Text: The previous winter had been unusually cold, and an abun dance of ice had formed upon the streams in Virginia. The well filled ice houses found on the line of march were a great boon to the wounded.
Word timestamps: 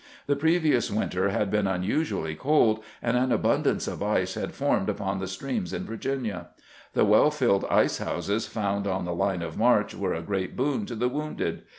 The 0.25 0.35
previous 0.35 0.89
winter 0.89 1.29
had 1.29 1.51
been 1.51 1.67
unusually 1.67 2.33
cold, 2.33 2.83
and 3.03 3.15
an 3.15 3.29
abun 3.29 3.61
dance 3.61 3.87
of 3.87 4.01
ice 4.01 4.33
had 4.33 4.51
formed 4.55 4.89
upon 4.89 5.19
the 5.19 5.27
streams 5.27 5.73
in 5.73 5.83
Virginia. 5.85 6.47
The 6.93 7.05
well 7.05 7.29
filled 7.29 7.65
ice 7.65 7.99
houses 7.99 8.47
found 8.47 8.87
on 8.87 9.05
the 9.05 9.13
line 9.13 9.43
of 9.43 9.59
march 9.59 9.93
were 9.93 10.15
a 10.15 10.23
great 10.23 10.55
boon 10.55 10.87
to 10.87 10.95
the 10.95 11.07
wounded. 11.07 11.65